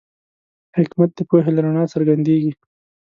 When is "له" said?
1.55-1.61